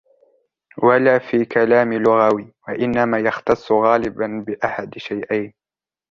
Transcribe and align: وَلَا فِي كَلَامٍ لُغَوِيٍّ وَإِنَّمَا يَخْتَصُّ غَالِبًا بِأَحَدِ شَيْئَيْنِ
وَلَا 0.83 1.19
فِي 1.19 1.45
كَلَامٍ 1.45 1.93
لُغَوِيٍّ 1.93 2.53
وَإِنَّمَا 2.67 3.19
يَخْتَصُّ 3.19 3.71
غَالِبًا 3.71 4.43
بِأَحَدِ 4.47 4.97
شَيْئَيْنِ 4.97 5.53